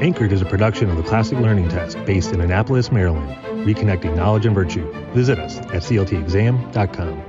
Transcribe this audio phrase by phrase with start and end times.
[0.00, 3.30] Anchored is a production of the Classic Learning Test based in Annapolis, Maryland,
[3.66, 4.88] reconnecting knowledge and virtue.
[5.12, 7.22] Visit us at cltexam.com.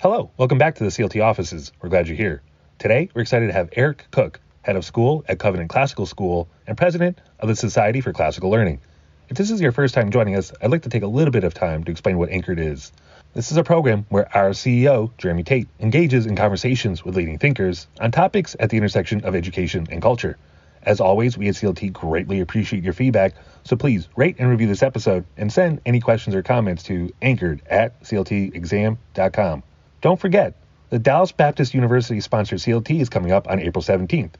[0.00, 1.72] Hello, welcome back to the CLT offices.
[1.80, 2.42] We're glad you're here.
[2.78, 6.76] Today, we're excited to have Eric Cook, head of school at Covenant Classical School and
[6.76, 8.80] president of the Society for Classical Learning.
[9.28, 11.44] If this is your first time joining us, I'd like to take a little bit
[11.44, 12.92] of time to explain what Anchored is.
[13.36, 17.86] This is a program where our CEO, Jeremy Tate, engages in conversations with leading thinkers
[18.00, 20.38] on topics at the intersection of education and culture.
[20.82, 24.82] As always, we at CLT greatly appreciate your feedback, so please rate and review this
[24.82, 29.62] episode and send any questions or comments to anchored at cltexam.com.
[30.00, 30.54] Don't forget,
[30.88, 34.32] the Dallas Baptist University sponsored CLT is coming up on April 17th.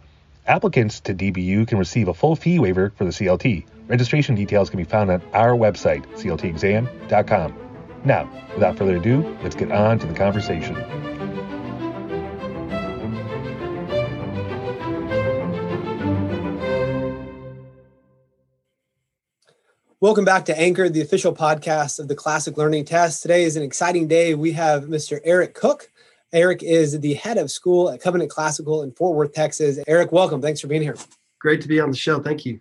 [0.47, 3.66] Applicants to DBU can receive a full fee waiver for the CLT.
[3.88, 7.66] Registration details can be found on our website, cltexam.com.
[8.06, 10.77] Now, without further ado, let's get on to the conversation.
[19.98, 23.22] Welcome back to Anchor, the official podcast of the Classic Learning Test.
[23.22, 24.36] Today is an exciting day.
[24.36, 25.19] We have Mr.
[25.25, 25.91] Eric Cook.
[26.33, 29.80] Eric is the head of school at Covenant Classical in Fort Worth, Texas.
[29.89, 30.41] Eric, welcome.
[30.41, 30.97] Thanks for being here.
[31.41, 32.23] Great to be on the show.
[32.23, 32.61] Thank you.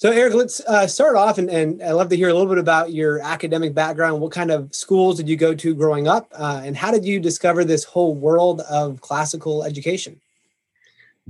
[0.00, 2.56] So, Eric, let's uh, start off, and, and, I'd love to hear a little bit
[2.56, 4.22] about your academic background.
[4.22, 7.20] What kind of schools did you go to growing up, uh, and how did you
[7.20, 10.18] discover this whole world of classical education?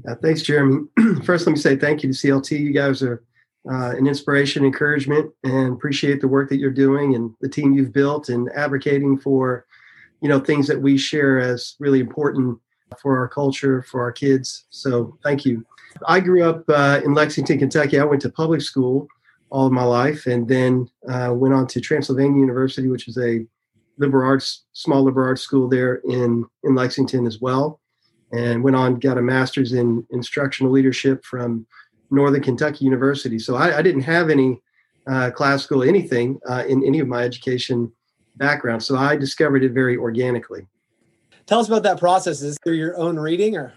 [0.08, 0.86] Uh, thanks, Jeremy.
[1.24, 2.60] First, let me say thank you to CLT.
[2.60, 3.24] You guys are
[3.68, 7.92] uh, an inspiration, encouragement, and appreciate the work that you're doing and the team you've
[7.92, 9.66] built and advocating for,
[10.20, 12.56] you know, things that we share as really important
[13.02, 14.66] for our culture, for our kids.
[14.70, 15.66] So, thank you.
[16.06, 17.98] I grew up uh, in Lexington, Kentucky.
[17.98, 19.08] I went to public school
[19.50, 23.44] all of my life and then uh, went on to Transylvania University, which is a
[23.98, 27.80] liberal arts, small liberal arts school there in, in Lexington as well.
[28.32, 31.66] And went on, got a master's in instructional leadership from
[32.12, 33.40] Northern Kentucky University.
[33.40, 34.60] So I, I didn't have any
[35.08, 37.92] uh, classical anything uh, in any of my education
[38.36, 38.82] background.
[38.82, 40.66] So I discovered it very organically.
[41.46, 42.42] Tell us about that process.
[42.42, 43.72] Is through your own reading or?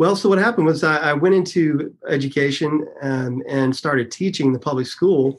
[0.00, 4.58] Well, so what happened was I, I went into education um, and started teaching the
[4.58, 5.38] public school.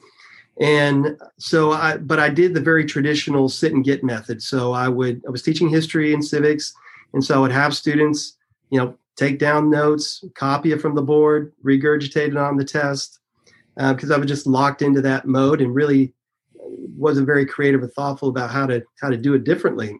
[0.59, 4.39] And so I, but I did the very traditional sit and get method.
[4.43, 6.75] So I would, I was teaching history and civics.
[7.13, 8.37] And so I would have students,
[8.69, 13.17] you know, take down notes, copy it from the board, regurgitate it on the test,
[13.75, 16.13] because uh, I was just locked into that mode and really
[16.95, 19.99] wasn't very creative or thoughtful about how to how to do it differently.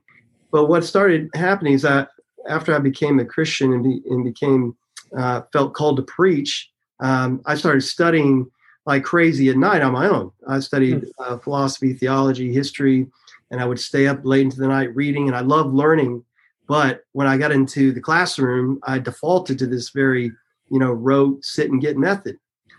[0.51, 2.09] But what started happening is that
[2.47, 4.75] after I became a Christian and, be, and became
[5.18, 6.69] uh, felt called to preach,
[7.00, 8.50] um, I started studying
[8.85, 10.31] like crazy at night on my own.
[10.47, 11.09] I studied hmm.
[11.19, 13.07] uh, philosophy, theology, history,
[13.52, 15.28] and I would stay up late into the night reading.
[15.28, 16.24] And I love learning,
[16.68, 20.31] but when I got into the classroom, I defaulted to this very,
[20.69, 22.38] you know, rote sit and get method.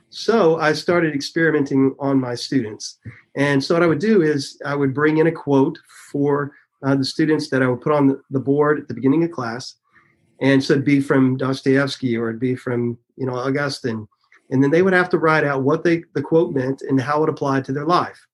[0.09, 2.99] So I started experimenting on my students.
[3.35, 5.79] And so what I would do is I would bring in a quote
[6.11, 6.53] for
[6.85, 9.77] uh, the students that I would put on the board at the beginning of class.
[10.41, 14.09] And so be from Dostoevsky or it'd be from, you know, Augustine.
[14.51, 17.23] And then they would have to write out what they, the quote meant and how
[17.23, 18.27] it applied to their life.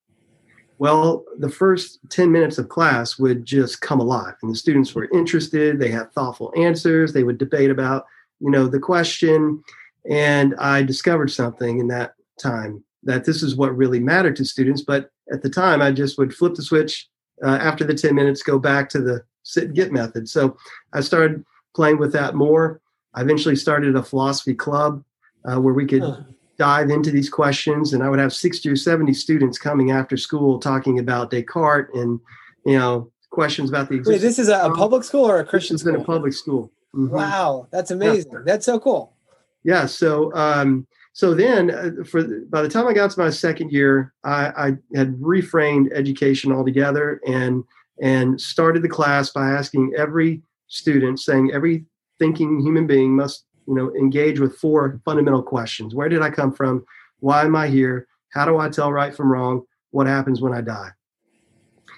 [0.79, 5.09] Well, the first 10 minutes of class would just come alive and the students were
[5.13, 5.79] interested.
[5.79, 7.13] They had thoughtful answers.
[7.13, 8.07] They would debate about,
[8.41, 9.63] you know, the question.
[10.09, 14.83] And I discovered something in that time that this is what really mattered to students.
[14.83, 17.09] But at the time, I just would flip the switch,
[17.45, 20.29] uh, after the 10 minutes go back to the sit and get method.
[20.29, 20.57] So
[20.93, 21.45] I started
[21.75, 22.81] playing with that more.
[23.15, 25.03] I eventually started a philosophy club
[25.45, 26.21] uh, where we could huh.
[26.59, 30.59] dive into these questions, and I would have 60 or 70 students coming after school
[30.59, 32.21] talking about Descartes and
[32.67, 34.23] you know questions about the existence.
[34.23, 35.95] Wait, this is a, a public school or a Christian school?
[35.95, 36.71] in a public school.
[36.95, 37.15] Mm-hmm.
[37.15, 38.33] Wow, that's amazing.
[38.33, 38.39] Yeah.
[38.45, 39.15] That's so cool.
[39.63, 39.87] Yeah.
[39.87, 40.87] So um,
[41.19, 44.67] so then uh, for by the time i got to my second year I, I,
[44.95, 47.65] had reframed education altogether and
[48.01, 51.85] and started the class by asking every student saying every
[52.19, 55.95] thinking human being must you know engage with four fundamental questions.
[55.95, 56.85] Where did i come from?
[57.21, 58.07] Why am i here?
[58.31, 59.65] How do i tell right from wrong?
[59.91, 60.91] What happens when i die?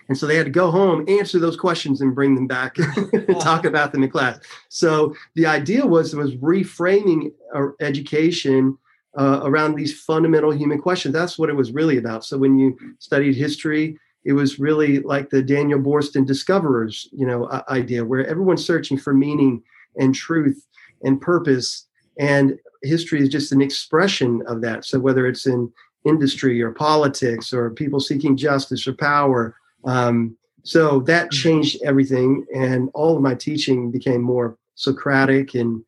[0.08, 2.76] And so they had to go home answer those questions and bring them back
[3.12, 4.40] and talk about them in class.
[4.69, 8.76] So the idea was was reframing our education
[9.19, 11.12] uh, around these fundamental human questions.
[11.12, 12.25] That's what it was really about.
[12.25, 17.49] So when you studied history, it was really like the Daniel Boorstin discoverers, you know,
[17.69, 19.62] idea where everyone's searching for meaning
[19.97, 20.67] and truth
[21.03, 21.87] and purpose,
[22.19, 24.85] and history is just an expression of that.
[24.85, 25.73] So whether it's in
[26.05, 32.91] industry or politics or people seeking justice or power, um, So that changed everything, and
[32.93, 35.83] all of my teaching became more Socratic and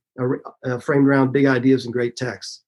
[0.64, 2.62] uh, framed around big ideas and great texts.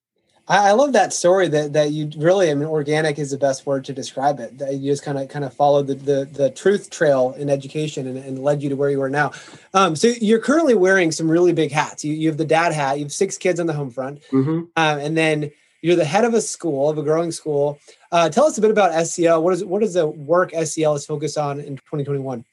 [0.46, 3.84] I, love that story that that you really I mean organic is the best word
[3.86, 4.58] to describe it.
[4.58, 8.06] That you just kind of kind of followed the, the, the truth trail in education
[8.06, 9.32] and, and led you to where you are now.
[9.72, 12.04] Um, so you're currently wearing some really big hats.
[12.04, 12.98] You, you have the dad hat.
[12.98, 14.50] You have six kids on the home front, mm-hmm.
[14.50, 15.50] um, and then
[15.80, 17.78] you're the head of a school of a growing school.
[18.12, 19.42] Uh, tell us a bit about SCL.
[19.42, 22.44] What is what is the work SCL is focused on in 2021?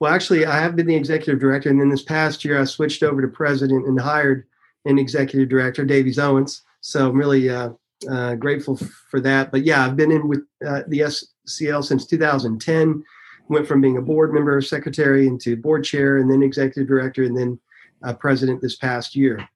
[0.00, 3.02] Well, actually, I have been the executive director, and then this past year I switched
[3.02, 4.46] over to president and hired
[4.84, 6.62] an executive director, Davies Owens.
[6.82, 7.70] So I'm really uh,
[8.10, 8.76] uh, grateful
[9.08, 9.50] for that.
[9.50, 13.02] But yeah, I've been in with uh, the SCL since 2010.
[13.48, 17.36] Went from being a board member, secretary, into board chair, and then executive director, and
[17.36, 17.58] then
[18.02, 19.46] uh, president this past year.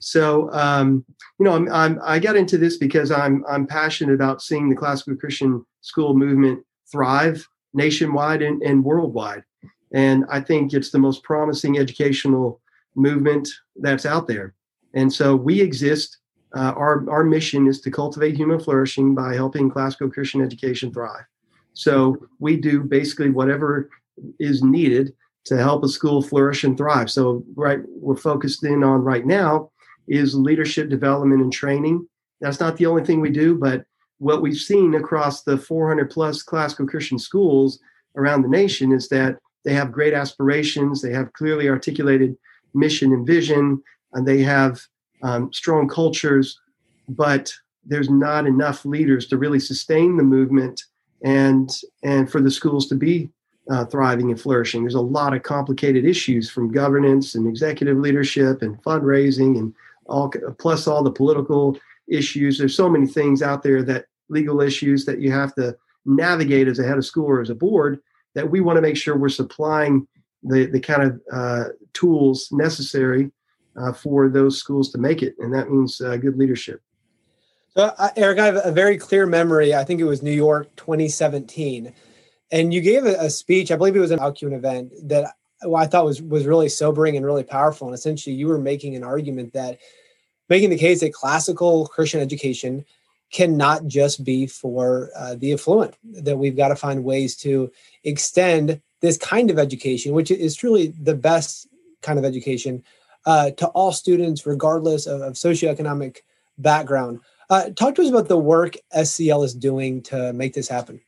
[0.00, 1.04] So um,
[1.38, 4.76] you know, I'm, I'm, i got into this because I'm I'm passionate about seeing the
[4.76, 9.44] classical Christian school movement thrive nationwide and, and worldwide.
[9.92, 12.60] And I think it's the most promising educational
[12.94, 14.54] movement that's out there.
[14.94, 16.18] And so we exist.
[16.54, 21.24] Uh, our, our mission is to cultivate human flourishing by helping classical Christian education thrive.
[21.74, 23.90] So we do basically whatever
[24.40, 25.12] is needed
[25.44, 27.10] to help a school flourish and thrive.
[27.10, 29.70] So right we're focused in on right now
[30.08, 32.06] is leadership development and training.
[32.40, 33.84] That's not the only thing we do, but
[34.18, 37.78] what we've seen across the 400 plus classical Christian schools
[38.16, 42.36] around the nation is that they have great aspirations, they have clearly articulated
[42.74, 44.80] mission and vision, and they have
[45.22, 46.58] um, strong cultures,
[47.08, 47.52] but
[47.84, 50.82] there's not enough leaders to really sustain the movement
[51.22, 51.70] and
[52.02, 53.28] and for the schools to be
[53.70, 54.82] uh, thriving and flourishing.
[54.82, 59.74] There's a lot of complicated issues from governance and executive leadership and fundraising and
[60.06, 61.78] all plus all the political
[62.08, 62.58] issues.
[62.58, 66.78] There's so many things out there that legal issues that you have to navigate as
[66.78, 68.00] a head of school or as a board
[68.34, 70.06] that we want to make sure we're supplying
[70.42, 73.30] the, the kind of uh, tools necessary
[73.78, 75.34] uh, for those schools to make it.
[75.38, 76.80] And that means uh, good leadership.
[77.76, 79.74] So, uh, Eric, I have a very clear memory.
[79.74, 81.92] I think it was New York 2017.
[82.50, 85.86] And you gave a, a speech, I believe it was an Alcuin event, that I
[85.86, 87.88] thought was, was really sobering and really powerful.
[87.88, 89.78] And essentially, you were making an argument that
[90.48, 92.84] making the case that classical Christian education
[93.30, 97.70] cannot just be for uh, the affluent, that we've got to find ways to
[98.04, 101.68] extend this kind of education, which is truly the best
[102.00, 102.82] kind of education,
[103.26, 106.18] uh, to all students, regardless of, of socioeconomic
[106.58, 107.20] background.
[107.50, 111.00] Uh, talk to us about the work SCL is doing to make this happen.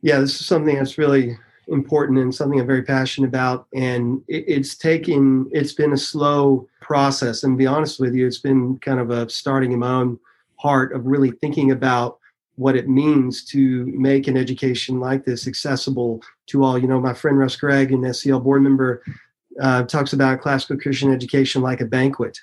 [0.00, 1.36] Yeah, this is something that's really
[1.68, 3.66] important and something I'm very passionate about.
[3.74, 7.42] And it, it's taken, it's been a slow process.
[7.42, 10.18] And be honest with you, it's been kind of a starting in my own
[10.56, 12.18] heart of really thinking about
[12.56, 16.76] what it means to make an education like this accessible to all.
[16.76, 19.02] You know, my friend Russ Gregg, an SCL board member,
[19.60, 22.38] uh, talks about classical Christian education like a banquet,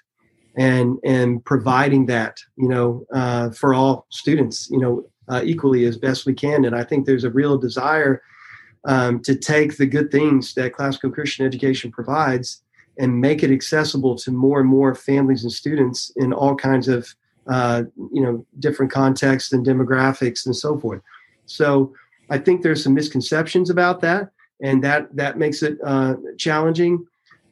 [0.58, 5.98] and and providing that you know uh, for all students, you know, uh, equally as
[5.98, 6.66] best we can.
[6.66, 8.22] And I think there's a real desire
[8.86, 12.62] um, to take the good things that classical Christian education provides
[12.98, 17.08] and make it accessible to more and more families and students in all kinds of
[17.48, 21.02] uh, you know different contexts and demographics and so forth.
[21.46, 21.94] So
[22.30, 24.30] I think there's some misconceptions about that,
[24.62, 27.06] and that that makes it uh, challenging.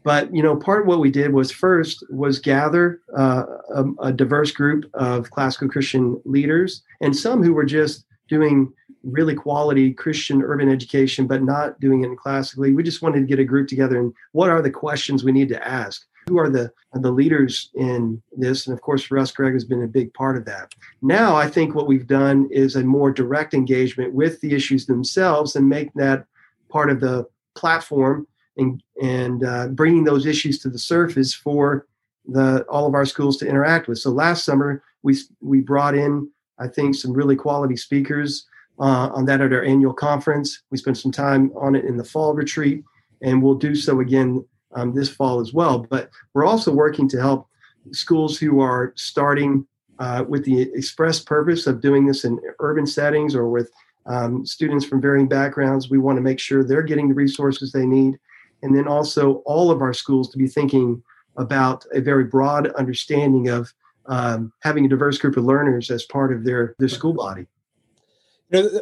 [0.03, 4.11] But you know, part of what we did was first was gather uh, a, a
[4.11, 10.41] diverse group of classical Christian leaders and some who were just doing really quality Christian
[10.41, 12.73] urban education, but not doing it classically.
[12.73, 15.49] We just wanted to get a group together and what are the questions we need
[15.49, 16.05] to ask?
[16.27, 18.67] Who are the the leaders in this?
[18.67, 20.73] And of course, Russ Gregg has been a big part of that.
[21.01, 25.55] Now, I think what we've done is a more direct engagement with the issues themselves
[25.55, 26.25] and make that
[26.73, 27.25] part of the
[27.55, 28.27] platform
[28.57, 31.87] and and uh, bringing those issues to the surface for
[32.25, 33.99] the all of our schools to interact with.
[33.99, 38.45] So last summer we we brought in I think some really quality speakers
[38.79, 40.63] uh, on that at our annual conference.
[40.71, 42.83] We spent some time on it in the fall retreat,
[43.21, 45.79] and we'll do so again um, this fall as well.
[45.79, 47.47] But we're also working to help
[47.91, 49.67] schools who are starting
[49.99, 53.69] uh, with the express purpose of doing this in urban settings or with
[54.05, 55.89] um, students from varying backgrounds.
[55.89, 58.19] We want to make sure they're getting the resources they need.
[58.61, 61.03] And then also all of our schools to be thinking
[61.35, 63.73] about a very broad understanding of
[64.05, 67.47] um, having a diverse group of learners as part of their, their school body.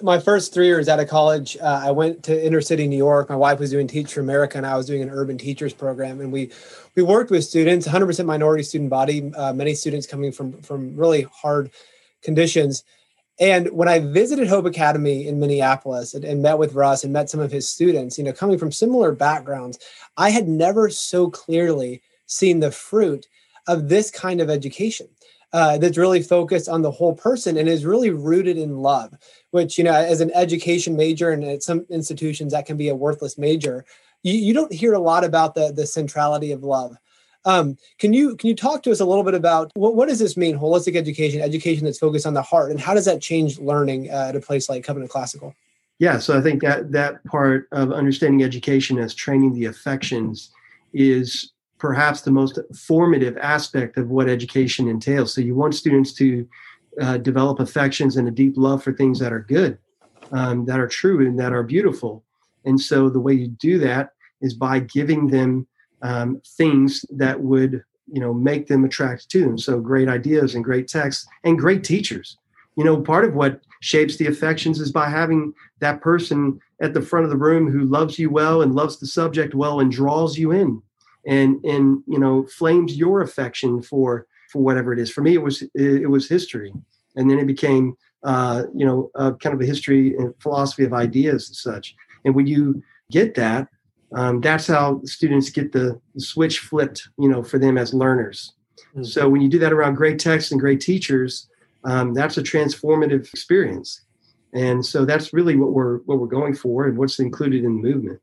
[0.01, 3.29] My first three years out of college, uh, I went to inner city New York.
[3.29, 6.19] My wife was doing Teach for America, and I was doing an urban teachers program.
[6.19, 6.51] And we
[6.95, 11.21] we worked with students, 100% minority student body, uh, many students coming from from really
[11.21, 11.71] hard
[12.21, 12.83] conditions.
[13.41, 17.27] And when I visited Hope Academy in Minneapolis and, and, met with Russ and met
[17.27, 19.79] some of his students, you know, coming from similar backgrounds,
[20.15, 23.27] I had never so clearly seen the fruit
[23.67, 25.07] of this kind of education
[25.53, 29.11] uh, that's really focused on the whole person and is really rooted in love.
[29.49, 32.95] Which, you know, as an education major and at some institutions that can be a
[32.95, 33.85] worthless major,
[34.21, 36.95] you, you don't hear a lot about the the centrality of love.
[37.45, 40.19] Um, can you can you talk to us a little bit about what, what does
[40.19, 40.57] this mean?
[40.57, 44.27] Holistic education, education that's focused on the heart, and how does that change learning uh,
[44.29, 45.55] at a place like Covenant Classical?
[45.99, 50.51] Yeah, so I think that that part of understanding education as training the affections
[50.93, 55.33] is perhaps the most formative aspect of what education entails.
[55.33, 56.47] So you want students to
[56.99, 59.77] uh, develop affections and a deep love for things that are good,
[60.31, 62.23] um, that are true, and that are beautiful.
[62.65, 65.67] And so the way you do that is by giving them
[66.01, 69.57] um, things that would you know make them attracted to them.
[69.57, 72.37] So great ideas and great texts and great teachers.
[72.75, 77.01] You know part of what shapes the affections is by having that person at the
[77.01, 80.37] front of the room who loves you well and loves the subject well and draws
[80.37, 80.81] you in
[81.25, 85.11] and and you know flames your affection for for whatever it is.
[85.11, 86.73] For me it was it, was history.
[87.15, 91.49] And then it became uh, you know kind of a history and philosophy of ideas
[91.49, 91.95] and such.
[92.25, 93.67] And when you get that
[94.13, 98.53] um, that's how students get the, the, switch flipped you know for them as learners.
[98.91, 99.03] Mm-hmm.
[99.03, 101.47] so when you do that around great texts and great teachers
[101.83, 104.01] um, that's a transformative experience.
[104.53, 107.81] And so that's really what we're what we're going for and what's included in the
[107.81, 108.21] movement.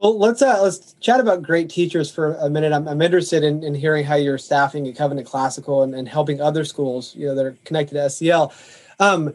[0.00, 2.72] Well let's uh, let's chat about great teachers for a minute.
[2.72, 6.40] I'm, I'm interested in, in hearing how you're staffing at covenant classical and, and helping
[6.40, 8.52] other schools you know that are connected to scl
[9.00, 9.32] um,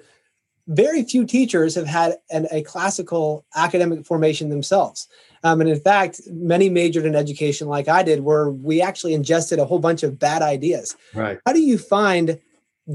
[0.68, 5.08] very few teachers have had an, a classical academic formation themselves
[5.44, 9.60] um, and in fact, many majored in education like I did, where we actually ingested
[9.60, 10.96] a whole bunch of bad ideas.
[11.14, 11.40] Right.
[11.46, 12.40] How do you find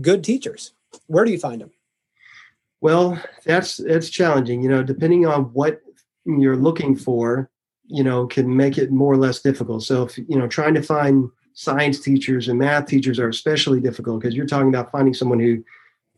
[0.00, 0.72] good teachers?
[1.06, 1.70] Where do you find them?
[2.80, 4.62] Well, that's that's challenging.
[4.62, 5.80] You know, depending on what
[6.24, 7.50] you're looking for,
[7.86, 9.82] you know, can make it more or less difficult.
[9.82, 14.20] So if you know, trying to find science teachers and math teachers are especially difficult
[14.20, 15.62] because you're talking about finding someone who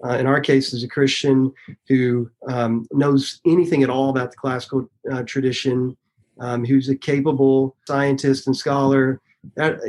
[0.04, 1.50] uh, in our case is a christian
[1.88, 5.96] who um, knows anything at all about the classical uh, tradition
[6.40, 9.20] um, who's a capable scientist and scholar.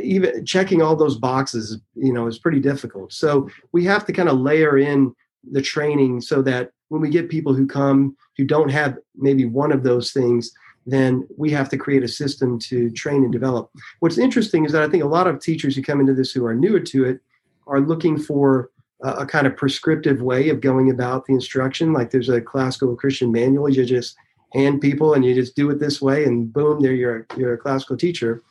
[0.01, 3.11] Even checking all those boxes, you know, is pretty difficult.
[3.11, 5.13] So we have to kind of layer in
[5.49, 9.71] the training so that when we get people who come who don't have maybe one
[9.71, 10.51] of those things,
[10.85, 13.69] then we have to create a system to train and develop.
[13.99, 16.45] What's interesting is that I think a lot of teachers who come into this who
[16.45, 17.19] are newer to it
[17.67, 18.71] are looking for
[19.03, 21.93] a, a kind of prescriptive way of going about the instruction.
[21.93, 24.15] Like there's a classical Christian manual, you just
[24.53, 27.57] hand people and you just do it this way and boom there you're you're a
[27.57, 28.41] classical teacher.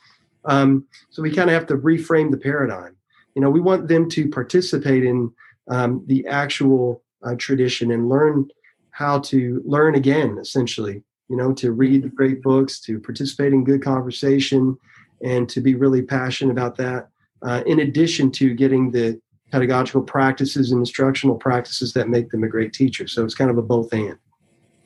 [0.45, 2.95] Um, so we kind of have to reframe the paradigm.
[3.35, 5.31] You know we want them to participate in
[5.69, 8.47] um, the actual uh, tradition and learn
[8.91, 13.63] how to learn again essentially you know to read the great books to participate in
[13.63, 14.77] good conversation
[15.23, 17.07] and to be really passionate about that
[17.43, 19.19] uh, in addition to getting the
[19.51, 23.07] pedagogical practices and instructional practices that make them a great teacher.
[23.07, 24.17] So it's kind of a both and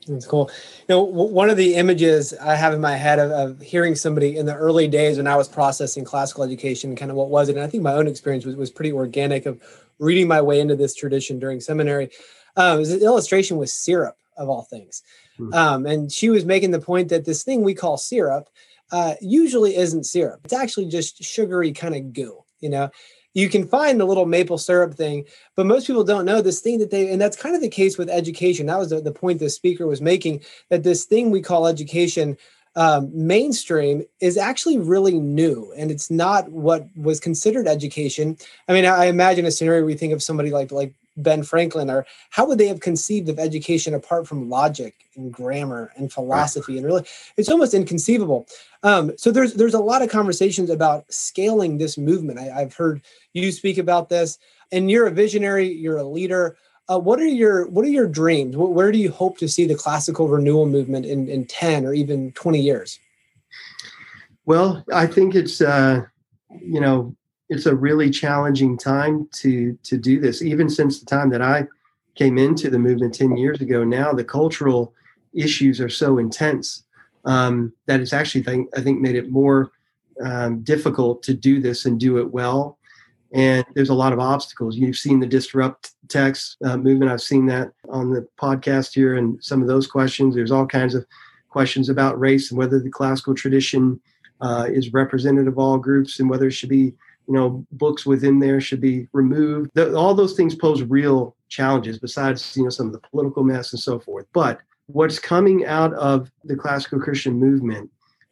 [0.06, 0.50] that's cool.
[0.88, 4.36] You know, one of the images I have in my head of, of, hearing somebody
[4.36, 7.56] in the early days when I was processing classical education, kind of what was it?
[7.56, 9.60] And I think my own experience was, was pretty organic of
[9.98, 12.10] reading my way into this tradition during seminary.
[12.56, 15.02] Um, it was an illustration with syrup, of all things.
[15.36, 15.54] Hmm.
[15.54, 18.48] Um, and she was making the point that this thing we call syrup
[18.92, 20.40] uh, usually isn't syrup.
[20.44, 22.90] It's actually just sugary kind of goo, you know?
[23.36, 25.26] You can find the little maple syrup thing,
[25.56, 27.98] but most people don't know this thing that they, and that's kind of the case
[27.98, 28.64] with education.
[28.64, 30.40] That was the, the point the speaker was making
[30.70, 32.38] that this thing we call education
[32.76, 38.38] um, mainstream is actually really new and it's not what was considered education.
[38.68, 42.06] I mean, I imagine a scenario we think of somebody like like Ben Franklin, or
[42.30, 46.76] how would they have conceived of education apart from logic and grammar and philosophy?
[46.76, 47.04] And really,
[47.36, 48.46] it's almost inconceivable.
[48.82, 52.38] Um, so there's there's a lot of conversations about scaling this movement.
[52.38, 54.38] I, have heard you speak about this,
[54.72, 56.56] and you're a visionary, you're a leader.
[56.88, 58.56] Uh, what are your what are your dreams?
[58.56, 62.32] Where do you hope to see the classical renewal movement in, in 10 or even
[62.32, 63.00] 20 years?
[64.44, 66.02] Well, I think it's uh,
[66.60, 67.16] you know
[67.48, 70.42] it's a really challenging time to to do this.
[70.42, 71.66] Even since the time that I
[72.14, 74.92] came into the movement ten years ago, now the cultural
[75.32, 76.84] issues are so intense
[77.24, 79.70] um, that it's actually I think made it more
[80.24, 82.78] um, difficult to do this and do it well.
[83.32, 84.76] And there's a lot of obstacles.
[84.76, 87.10] You've seen the disrupt text uh, movement.
[87.10, 90.34] I've seen that on the podcast here, and some of those questions.
[90.34, 91.04] There's all kinds of
[91.48, 94.00] questions about race and whether the classical tradition
[94.40, 96.92] uh, is representative of all groups and whether it should be
[97.26, 101.98] you know books within there should be removed the, all those things pose real challenges
[101.98, 104.26] besides you know some of the political mess and so forth.
[104.32, 107.90] But what's coming out of the classical Christian movement,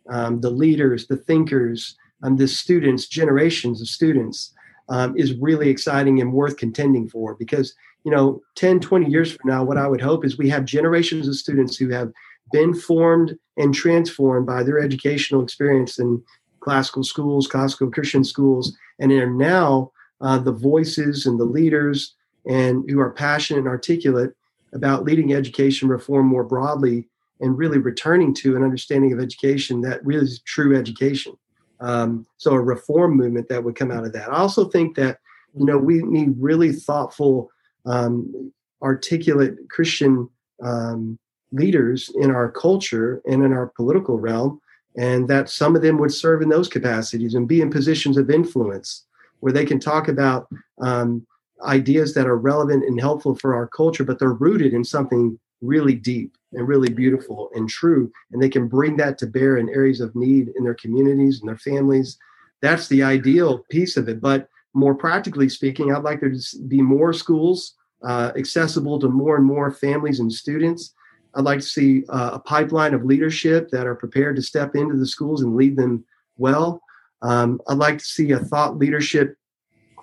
[0.09, 4.53] um, the leaders, the thinkers, um, the students, generations of students,
[4.89, 7.75] um, is really exciting and worth contending for because
[8.05, 11.27] you know 10 20 years from now what i would hope is we have generations
[11.27, 12.13] of students who have
[12.53, 16.23] been formed and transformed by their educational experience in
[16.65, 19.91] classical schools classical christian schools and are now
[20.21, 22.15] uh, the voices and the leaders
[22.47, 24.31] and who are passionate and articulate
[24.73, 27.09] about leading education reform more broadly
[27.41, 31.35] and really returning to an understanding of education that really is true education.
[31.81, 34.31] Um, so a reform movement that would come out of that.
[34.31, 35.19] I also think that
[35.55, 37.51] you know we need really thoughtful,
[37.87, 38.53] um,
[38.83, 40.29] articulate Christian
[40.63, 41.19] um,
[41.53, 44.61] leaders in our culture and in our political realm,
[44.97, 48.31] and that some of them would serve in those capacities and be in positions of
[48.31, 49.05] influence
[49.41, 50.49] where they can talk about
[50.81, 51.27] um,
[51.65, 55.95] ideas that are relevant and helpful for our culture, but they're rooted in something really
[55.95, 58.11] deep and really beautiful and true.
[58.33, 61.49] And they can bring that to bear in areas of need in their communities and
[61.49, 62.19] their families.
[62.63, 64.21] That's the ideal piece of it.
[64.21, 67.75] But more practically speaking, I'd like there to be more schools
[68.07, 70.95] uh, accessible to more and more families and students.
[71.37, 74.97] I'd like to see uh, a pipeline of leadership that are prepared to step into
[74.97, 76.05] the schools and lead them
[76.37, 76.81] well.
[77.23, 79.37] Um, I'd like to see a thought leadership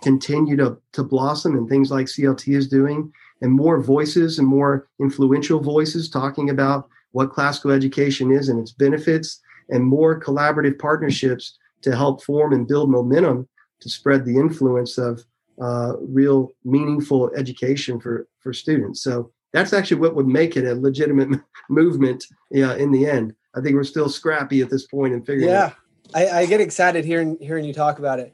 [0.01, 3.11] continue to, to blossom and things like CLT is doing,
[3.41, 8.71] and more voices and more influential voices talking about what classical education is and its
[8.71, 13.47] benefits, and more collaborative partnerships to help form and build momentum
[13.79, 15.23] to spread the influence of
[15.61, 19.03] uh, real meaningful education for, for students.
[19.03, 21.39] So that's actually what would make it a legitimate
[21.70, 23.36] movement uh, in the end.
[23.55, 25.50] I think we're still scrappy at this point and figuring.
[25.50, 25.74] Yeah,
[26.13, 28.34] I, I, get excited hearing hearing you talk about it.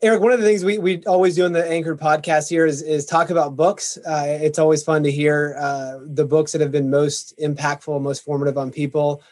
[0.00, 2.82] Eric, one of the things we, we always do in the Anchored podcast here is,
[2.82, 3.98] is talk about books.
[4.06, 8.24] Uh, it's always fun to hear uh, the books that have been most impactful, most
[8.24, 9.22] formative on people.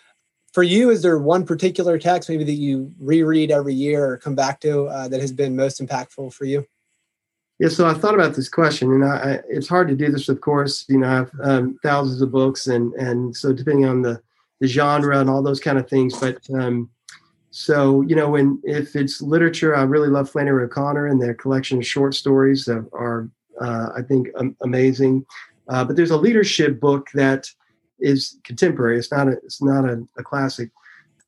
[0.53, 4.35] For you, is there one particular text maybe that you reread every year or come
[4.35, 6.67] back to uh, that has been most impactful for you?
[7.59, 10.29] Yeah, so I thought about this question, and I, I, it's hard to do this,
[10.29, 10.85] of course.
[10.89, 14.21] You know, I have um, thousands of books, and and so depending on the
[14.61, 16.91] the genre and all those kind of things, but um,
[17.59, 21.79] so, you know, when if it's literature, I really love Flannery O'Connor and their collection
[21.79, 25.25] of short stories that are, uh, I think, um, amazing.
[25.67, 27.49] Uh, but there's a leadership book that
[27.99, 28.99] is contemporary.
[28.99, 30.71] It's not a, it's not a, a classic,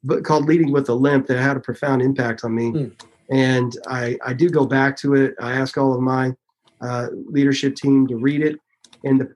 [0.05, 2.73] but called Leading with a Limp that had a profound impact on me.
[2.73, 3.01] Mm.
[3.31, 5.35] And I, I do go back to it.
[5.41, 6.35] I ask all of my
[6.81, 8.59] uh, leadership team to read it.
[9.05, 9.35] And the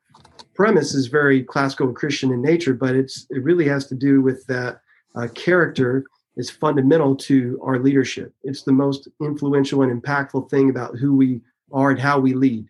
[0.55, 4.47] premise is very classical Christian in nature, but it's it really has to do with
[4.47, 4.81] that
[5.15, 6.05] uh, character
[6.37, 8.33] is fundamental to our leadership.
[8.43, 11.41] It's the most influential and impactful thing about who we
[11.73, 12.67] are and how we lead.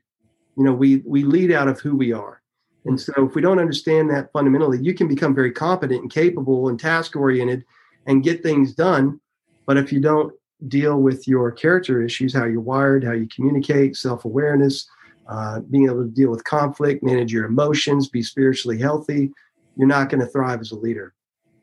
[0.57, 2.43] You know, we we lead out of who we are.
[2.85, 6.69] And so if we don't understand that fundamentally, you can become very competent and capable
[6.69, 7.65] and task oriented
[8.07, 9.21] and get things done.
[9.67, 10.33] But if you don't
[10.68, 14.87] deal with your character issues, how you're wired, how you communicate, self awareness,
[15.29, 19.31] uh, being able to deal with conflict, manage your emotions, be spiritually healthy,
[19.77, 21.14] you're not going to thrive as a leader.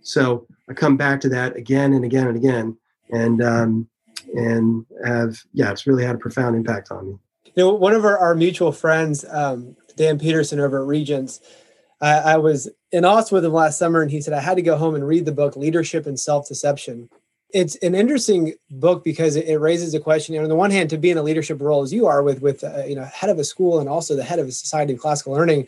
[0.01, 2.77] So I come back to that again and again and again,
[3.11, 3.89] and um,
[4.33, 7.17] and have yeah, it's really had a profound impact on me.
[7.45, 11.41] You know, one of our, our mutual friends, um, Dan Peterson over at Regents,
[12.01, 14.61] I, I was in Austin with him last summer, and he said I had to
[14.61, 17.09] go home and read the book Leadership and Self Deception.
[17.51, 20.33] It's an interesting book because it, raises a question.
[20.33, 22.21] You know, on the one hand, to be in a leadership role as you are
[22.21, 24.51] with with uh, you know head of a school and also the head of a
[24.51, 25.67] society of classical learning,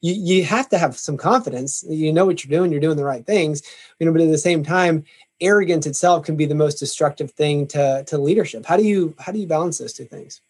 [0.00, 1.84] you, you have to have some confidence.
[1.88, 3.62] You know what you're doing, you're doing the right things,
[3.98, 5.04] you know, but at the same time,
[5.40, 8.66] arrogance itself can be the most destructive thing to, to leadership.
[8.66, 10.40] How do you how do you balance those two things?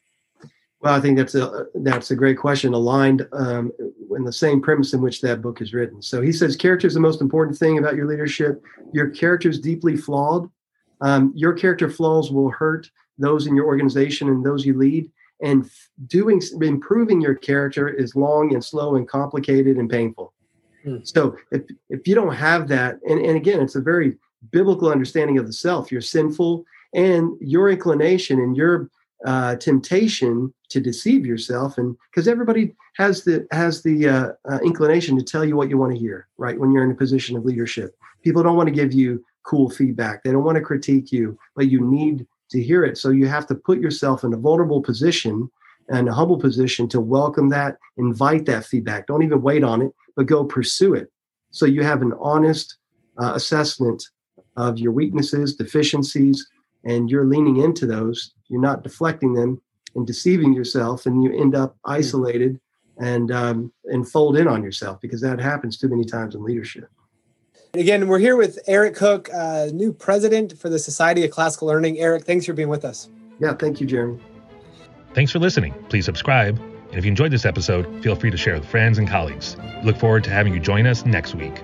[0.82, 3.70] Well, I think that's a that's a great question, aligned um,
[4.16, 6.02] in the same premise in which that book is written.
[6.02, 8.60] So he says, character is the most important thing about your leadership.
[8.92, 10.50] Your character is deeply flawed.
[11.02, 15.10] Um, your character flaws will hurt those in your organization and those you lead
[15.42, 15.68] and
[16.06, 20.32] doing improving your character is long and slow and complicated and painful.
[20.86, 21.06] Mm.
[21.06, 24.18] so if if you don't have that and, and again it's a very
[24.50, 25.92] biblical understanding of the self.
[25.92, 28.90] You're sinful and your inclination and your
[29.24, 35.16] uh, temptation to deceive yourself and because everybody has the has the uh, uh, inclination
[35.16, 37.44] to tell you what you want to hear right when you're in a position of
[37.44, 37.96] leadership.
[38.22, 41.68] People don't want to give you cool feedback they don't want to critique you but
[41.68, 42.96] you need to hear it.
[42.96, 45.50] So you have to put yourself in a vulnerable position
[45.88, 49.06] and a humble position to welcome that, invite that feedback.
[49.06, 51.10] Don't even wait on it, but go pursue it.
[51.50, 52.76] So you have an honest
[53.18, 54.04] uh, assessment
[54.56, 56.46] of your weaknesses, deficiencies,
[56.84, 58.32] and you're leaning into those.
[58.48, 59.60] You're not deflecting them
[59.94, 62.60] and deceiving yourself, and you end up isolated
[62.98, 66.88] and um, and fold in on yourself because that happens too many times in leadership.
[67.74, 71.98] Again, we're here with Eric Cook, uh, new president for the Society of Classical Learning.
[71.98, 73.08] Eric, thanks for being with us.
[73.38, 74.20] Yeah, thank you, Jeremy.
[75.14, 75.72] Thanks for listening.
[75.88, 76.58] Please subscribe.
[76.58, 79.56] And if you enjoyed this episode, feel free to share with friends and colleagues.
[79.84, 81.62] Look forward to having you join us next week.